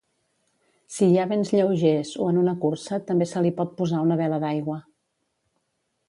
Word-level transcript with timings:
Si 0.93 1.09
hi 1.09 1.17
ha 1.17 1.25
vents 1.31 1.51
lleugers, 1.57 2.13
o 2.25 2.29
en 2.33 2.39
una 2.43 2.55
cursa, 2.63 2.99
també 3.09 3.27
se 3.33 3.43
li 3.47 3.51
pot 3.59 3.75
posar 3.81 3.99
una 4.07 4.17
vela 4.23 4.41
d'aigua. 4.45 4.79